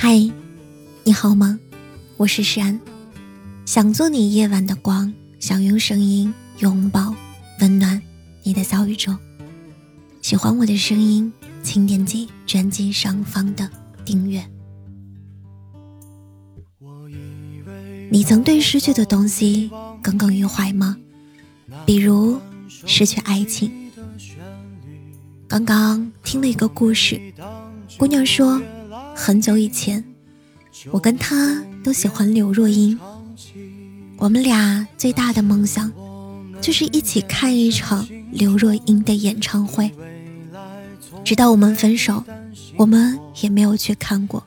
[0.00, 0.16] 嗨，
[1.02, 1.58] 你好吗？
[2.16, 2.78] 我是山，
[3.66, 7.12] 想做你夜晚的光，想用声音拥抱
[7.60, 8.00] 温暖
[8.44, 9.12] 你的小宇宙。
[10.22, 11.32] 喜欢我的声音，
[11.64, 13.68] 请点击专辑上方的
[14.04, 14.48] 订阅。
[18.08, 19.68] 你曾对失去的东西
[20.00, 20.96] 耿耿于怀吗？
[21.84, 22.38] 比如
[22.86, 23.90] 失去爱情。
[25.48, 27.20] 刚刚听了一个故事，
[27.98, 28.62] 姑娘说。
[29.20, 30.02] 很久以前，
[30.92, 32.98] 我跟他都喜欢刘若英。
[34.16, 35.92] 我们俩最大的梦想
[36.60, 39.90] 就是一起看一场刘若英的演唱会。
[41.24, 42.24] 直到我们分手，
[42.76, 44.42] 我们也没有去看过。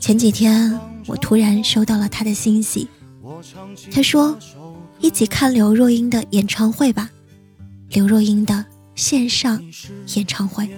[0.00, 2.88] 前几天，我突然收到了他的信息，
[3.92, 4.36] 他说
[5.00, 7.08] ：“一起看刘若英的演唱会吧，
[7.90, 8.66] 刘若英的
[8.96, 9.62] 线上
[10.16, 10.68] 演唱会。”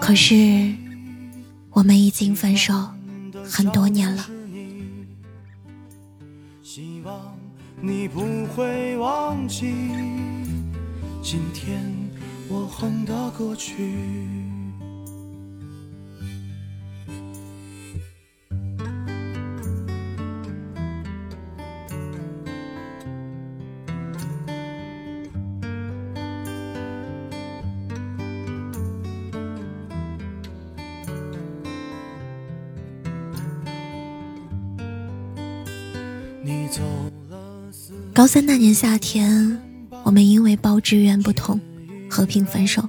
[0.00, 0.72] 可是。
[1.70, 2.74] 我们已经分手
[3.44, 4.26] 很多年了。
[11.22, 11.80] 今天
[12.48, 14.49] 我恨的过去。
[38.14, 39.60] 高三那年夏天，
[40.04, 41.60] 我们因为报志愿不同，
[42.08, 42.88] 和平分手。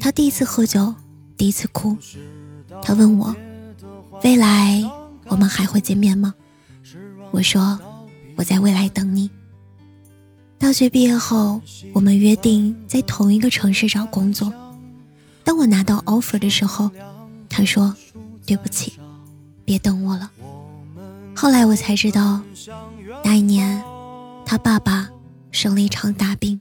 [0.00, 0.94] 他第一次喝酒，
[1.36, 1.96] 第一次哭。
[2.82, 3.34] 他问我，
[4.22, 4.82] 未来
[5.26, 6.34] 我们还会见面吗？
[7.30, 7.78] 我说，
[8.36, 9.30] 我在未来等你。
[10.58, 11.60] 大学毕业后，
[11.94, 14.52] 我们约定在同一个城市找工作。
[15.42, 16.90] 当我拿到 offer 的时候，
[17.48, 17.94] 他说，
[18.44, 18.92] 对不起，
[19.64, 20.30] 别等我了。
[21.34, 22.42] 后来我才知道，
[23.24, 23.82] 那一年
[24.44, 25.08] 他爸爸
[25.50, 26.60] 生了一场大病。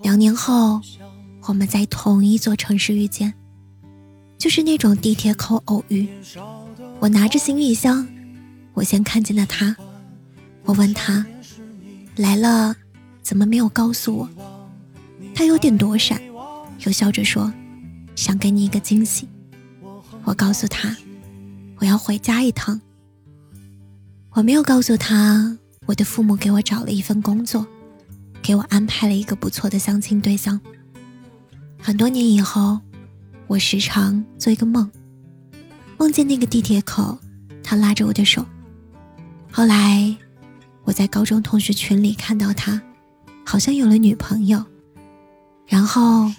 [0.00, 0.80] 两年后，
[1.48, 3.34] 我们在同一座城市遇见，
[4.38, 6.08] 就是那种地铁口偶遇。
[7.00, 8.06] 我拿着行李箱，
[8.74, 9.76] 我先看见了他。
[10.64, 11.24] 我问他
[12.16, 12.74] 来了，
[13.22, 14.28] 怎么没有告诉我？
[15.34, 16.20] 他有点躲闪，
[16.84, 17.52] 又笑着说
[18.14, 19.28] 想给你一个惊喜。
[20.24, 20.96] 我告诉他
[21.78, 22.80] 我要回家一趟。
[24.36, 27.66] 我没有告诉他，我的父母给我找了一份工作，
[28.42, 30.60] 给我安排了一个不错的相亲对象。
[31.80, 32.78] 很多年以后，
[33.46, 34.90] 我时常做一个梦，
[35.96, 37.18] 梦见那个地铁口，
[37.64, 38.44] 他拉着我的手。
[39.50, 40.14] 后来，
[40.84, 42.82] 我在高中同学群里看到他，
[43.42, 44.62] 好像有了女朋友。
[45.66, 46.30] 然后，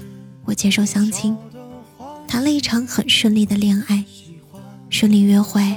[0.46, 1.36] 我接受相亲，
[2.28, 4.06] 谈了一场很顺利的恋爱，
[4.92, 5.76] 顺利约会，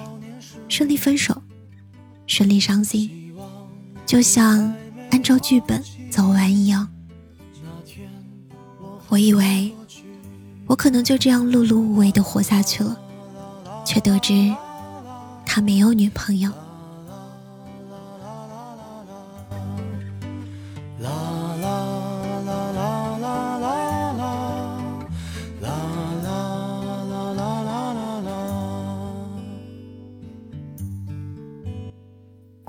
[0.68, 1.42] 顺利分手。
[2.30, 3.34] 顺利伤心，
[4.06, 4.72] 就像
[5.10, 5.82] 按照剧本
[6.12, 6.88] 走完一样。
[9.08, 9.74] 我以为
[10.64, 12.96] 我可能就这样碌碌无为的活下去了，
[13.84, 14.54] 却得知
[15.44, 16.52] 他没有女朋友。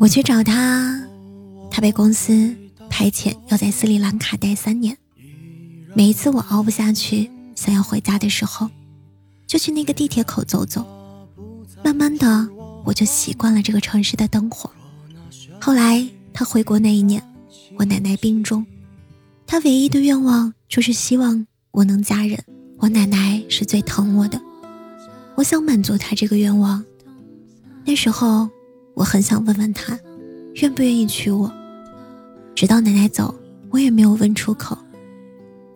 [0.02, 1.00] 我去找他，
[1.70, 2.56] 他被公司
[2.90, 4.98] 派遣要在斯里兰卡待三年。
[5.94, 8.68] 每一次我熬不下去，想要回家的时候，
[9.46, 10.84] 就去那个地铁口走走。
[11.84, 12.50] 慢慢的，
[12.84, 14.72] 我就习惯了这个城市的灯火。
[15.62, 17.22] 后来他回国那一年，
[17.78, 18.66] 我奶奶病重，
[19.46, 22.44] 他唯一的愿望就是希望我能嫁人。
[22.80, 24.42] 我奶奶是最疼我的，
[25.36, 26.84] 我想满足他这个愿望。
[27.86, 28.50] 那时候。
[28.94, 30.00] 我很想问问他，
[30.56, 31.52] 愿不愿意娶我。
[32.54, 33.34] 直到奶奶走，
[33.70, 34.78] 我也没有问出口。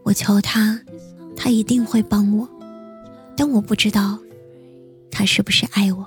[0.04, 0.80] 我求他，
[1.36, 2.48] 他一定会帮我，
[3.36, 4.20] 但我不知道，
[5.10, 6.06] 他是不是爱我。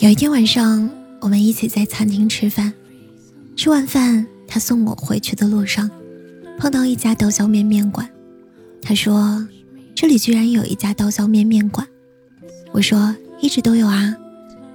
[0.00, 0.88] 有一天晚上，
[1.20, 2.72] 我们一起在餐厅吃饭。
[3.54, 5.90] 吃完饭，他送我回去的路上，
[6.58, 8.08] 碰到一家刀削面面馆。
[8.80, 9.46] 他说
[9.94, 11.86] ：“这里居然有一家刀削面面馆。”
[12.72, 14.16] 我说：“一直都有啊。”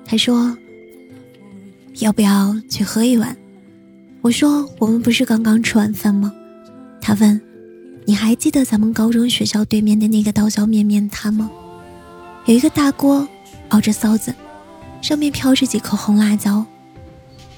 [0.06, 0.56] 他说
[2.02, 3.36] ：“要不要去喝一碗？”
[4.22, 6.32] 我说：“我们不是刚刚吃完饭吗？”
[7.02, 7.42] 他问
[8.06, 11.50] ：“你还记得咱们高中学校对面的那个刀削面面摊吗？
[12.46, 13.28] 有一个大锅，
[13.70, 14.32] 熬着臊子，
[15.06, 16.66] 上面飘着几颗红辣椒，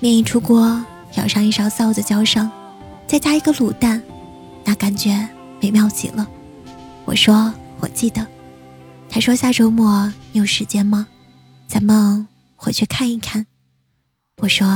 [0.02, 0.84] 面一出锅。”
[1.16, 2.52] 舀上一勺臊子浇上，
[3.08, 4.04] 再加一个卤蛋，
[4.66, 5.26] 那感觉
[5.62, 6.28] 美妙极了。
[7.06, 8.28] 我说我记得。
[9.10, 11.08] 他说下周末你有时间吗？
[11.70, 12.28] 咱们
[12.58, 13.46] 回去看一看。
[14.42, 14.68] 我说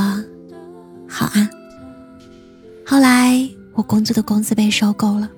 [1.06, 1.50] 好啊。
[2.86, 5.28] 后来我工作的公司被收购了，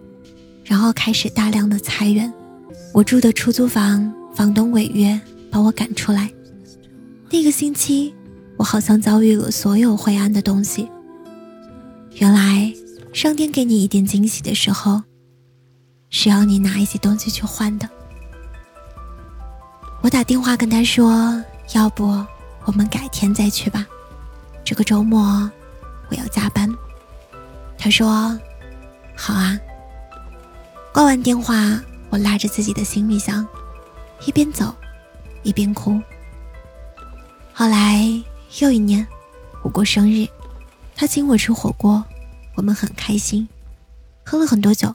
[0.64, 2.32] 然后开始大量的裁员。
[2.92, 5.20] 我住的出租房房东违约，
[5.50, 6.30] 把我赶出来。
[7.30, 8.14] 那个星期。
[8.56, 10.88] 我好像遭遇了所有灰暗的东西。
[12.12, 12.72] 原来，
[13.12, 15.02] 上天给你一点惊喜的时候，
[16.08, 17.90] 是要你拿一些东西去换的。
[20.02, 21.42] 我打电话跟他说
[21.74, 22.04] ：“要不
[22.64, 23.84] 我们改天再去吧，
[24.64, 25.50] 这个周末
[26.08, 26.72] 我要加班。”
[27.76, 28.38] 他说
[29.16, 29.58] ：“好啊。”
[30.94, 33.44] 挂完电话，我拉着自己的行李箱，
[34.24, 34.72] 一边走，
[35.42, 36.00] 一边哭。
[37.54, 38.22] 后来。
[38.60, 39.04] 又一年，
[39.64, 40.28] 我过生日，
[40.94, 42.04] 他请我吃火锅，
[42.54, 43.48] 我们很开心，
[44.24, 44.94] 喝了很多酒。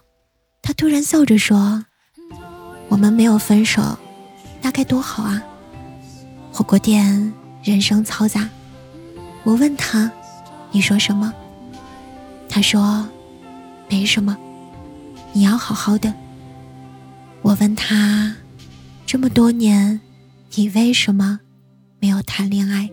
[0.62, 1.84] 他突然笑着说
[2.88, 4.00] ：“我们没有分手，
[4.62, 5.44] 那该多好啊！”
[6.54, 8.48] 火锅店人声嘈杂，
[9.44, 10.10] 我问他
[10.72, 11.34] ：“你说什么？”
[12.48, 13.10] 他说
[13.92, 14.38] ：“没什么，
[15.34, 16.14] 你要好好的。”
[17.44, 18.34] 我问他
[19.06, 20.00] ：“这么多年，
[20.56, 21.42] 你为什么
[22.00, 22.90] 没有谈恋爱？”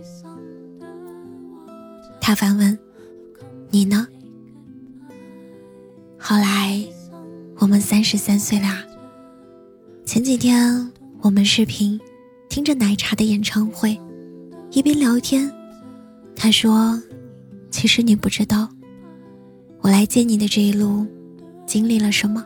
[2.20, 2.78] 他反问
[3.70, 4.06] ：“你呢？”
[6.18, 6.84] 后来，
[7.58, 8.84] 我们三十三岁啦。
[10.04, 12.00] 前几天我们视频，
[12.48, 13.98] 听着奶茶的演唱会，
[14.70, 15.50] 一边聊天。
[16.34, 17.00] 他说
[17.70, 18.68] ：“其实你不知道，
[19.80, 21.06] 我来见你的这一路，
[21.66, 22.44] 经历了什么。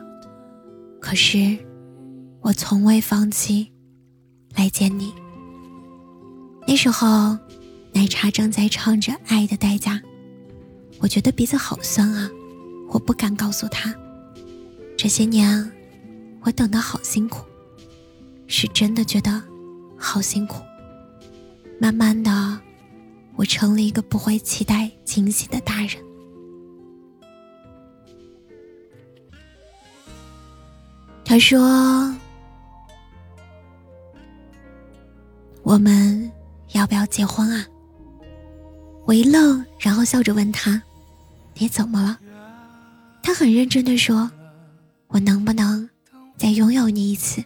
[0.99, 1.57] 可是，
[2.41, 3.71] 我从未放弃
[4.55, 5.11] 来见你。
[6.71, 7.37] 那时候。”
[7.93, 9.95] 奶茶正在唱着《爱的代价》，
[10.99, 12.31] 我觉得鼻子好酸啊！
[12.87, 13.93] 我不敢告诉他，
[14.97, 15.69] 这些年
[16.39, 17.45] 我等的好辛苦，
[18.47, 19.43] 是真的觉得
[19.97, 20.63] 好辛苦。
[21.81, 22.57] 慢慢的，
[23.35, 26.01] 我成了一个不会期待惊喜的大人。
[31.25, 32.15] 他说
[35.61, 36.20] ：“我们
[36.81, 37.63] 要不要结婚啊？”
[39.05, 40.81] 我一愣，然后笑着问他
[41.53, 42.19] ：“你怎么了？”
[43.21, 44.31] 他很认真的说
[45.09, 45.87] ：“我能不能
[46.37, 47.43] 再拥有你一次？”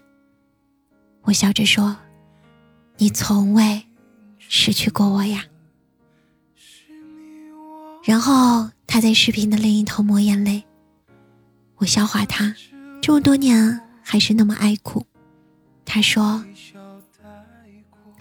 [1.24, 1.98] 我笑着说
[2.98, 3.86] ：“你从未
[4.38, 5.44] 失去过我呀。”
[8.04, 10.64] 然后他在视频的另一头抹眼泪。
[11.76, 12.56] 我笑话他，
[13.02, 15.06] 这么多年还是那么爱哭。
[15.84, 16.46] 他说：“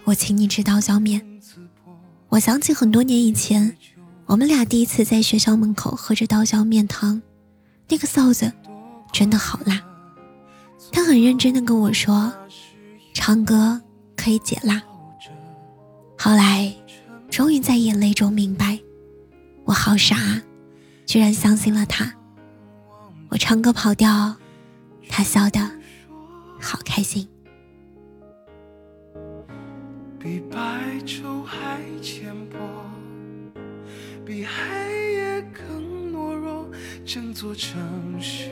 [0.05, 1.21] 我请你吃刀削面。”
[2.29, 3.77] 我想起很多年以前，
[4.25, 7.21] 我们俩第一次在学校门口喝着刀削面汤，
[7.87, 8.51] 那个臊子
[9.13, 9.81] 真的好辣。
[10.91, 12.33] 他很认真的跟我说，
[13.13, 13.81] 唱歌
[14.17, 14.81] 可以解辣。
[16.17, 16.73] 后来，
[17.29, 18.79] 终于在眼泪中明白，
[19.63, 20.41] 我好傻，
[21.05, 22.13] 居然相信了他。
[23.29, 24.35] 我唱歌跑调，
[25.07, 25.59] 他笑得
[26.59, 27.27] 好开心。
[30.25, 30.57] 比白
[31.05, 32.57] 昼还浅薄，
[34.25, 36.67] 比黑夜更懦弱。
[37.05, 38.49] 整座城市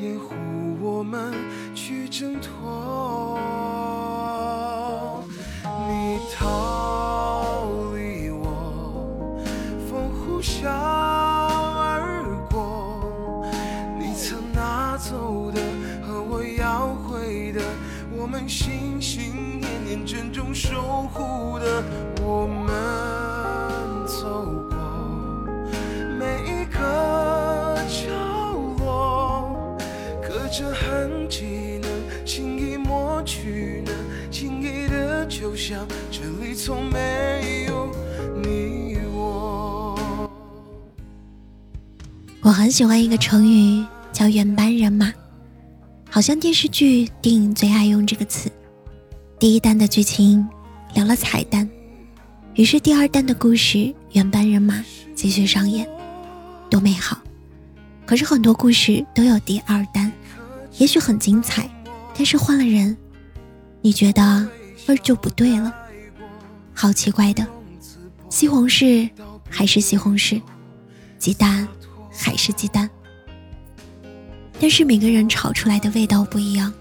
[0.00, 0.34] 掩护
[0.80, 1.32] 我们
[1.76, 3.38] 去挣脱。
[5.62, 6.89] 你逃
[35.30, 37.88] 就像这里从没有
[38.42, 40.28] 你我。
[42.42, 45.10] 我很喜欢一个成语叫“原班人马”，
[46.10, 48.50] 好像电视剧、电影最爱用这个词。
[49.38, 50.46] 第一单的剧情。
[50.92, 51.70] 聊了彩蛋，
[52.56, 54.84] 于是第二单的故事原班人马
[55.14, 55.88] 继续上演，
[56.68, 57.16] 多美好！
[58.04, 60.10] 可是很多故事都有第二单，
[60.78, 61.70] 也许很精彩，
[62.16, 62.96] 但是换了人，
[63.80, 64.48] 你觉得
[64.86, 65.74] 味就不对了。
[66.74, 67.46] 好奇怪的，
[68.28, 69.08] 西红柿
[69.48, 70.40] 还是西红柿，
[71.18, 71.66] 鸡蛋
[72.10, 72.88] 还是鸡蛋，
[74.58, 76.72] 但是每个人炒出来的味道不一样。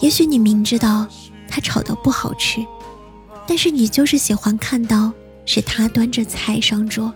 [0.00, 1.06] 也许你明知道
[1.48, 2.64] 他炒的不好吃，
[3.46, 5.12] 但是你就是喜欢看到
[5.44, 7.12] 是他端着菜上桌。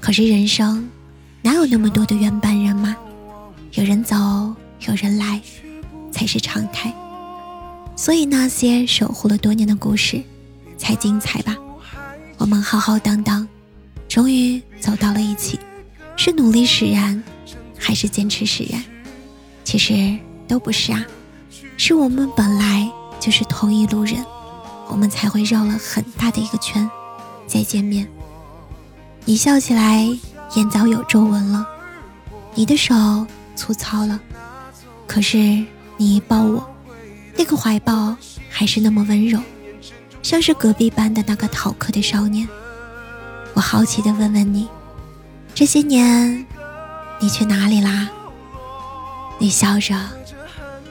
[0.00, 0.88] 可是人生
[1.42, 2.96] 哪有那么多的原班人马？
[3.72, 4.16] 有人走，
[4.86, 5.40] 有人来，
[6.10, 6.94] 才是常态。
[8.00, 10.22] 所以那些守护了多年的故事
[10.78, 11.54] 才精彩吧。
[12.38, 13.46] 我们浩浩荡荡，
[14.08, 15.60] 终于走到了一起，
[16.16, 17.22] 是努力使然，
[17.78, 18.82] 还是坚持使然？
[19.64, 20.16] 其实
[20.48, 21.04] 都不是啊。
[21.76, 22.90] 是我们本来
[23.20, 24.24] 就是同一路人，
[24.88, 26.90] 我们才会绕了很大的一个圈，
[27.46, 28.08] 再见面。
[29.26, 30.08] 你笑起来
[30.54, 31.66] 眼早有皱纹了，
[32.54, 32.94] 你的手
[33.54, 34.18] 粗糙了，
[35.06, 35.36] 可是
[35.98, 36.66] 你一抱我，
[37.40, 38.14] 那个怀抱
[38.50, 39.40] 还是那么温柔，
[40.22, 42.46] 像是隔壁班的那个逃课的少年。
[43.54, 44.68] 我好奇的问问你，
[45.54, 46.46] 这些年
[47.18, 48.10] 你去哪里啦？
[49.38, 49.98] 你笑着。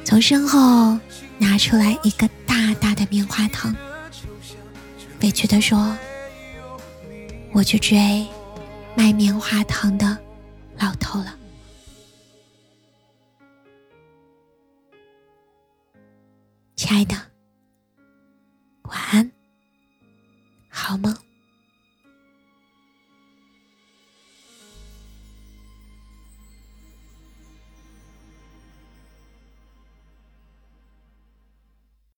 [0.03, 0.98] 从身后
[1.38, 3.75] 拿出来一个大大的棉花糖，
[5.22, 5.96] 委屈地说
[7.53, 8.25] ：“我去追
[8.96, 10.18] 卖棉花糖的
[10.79, 11.36] 老头了。”
[16.89, 17.28] 亲爱的。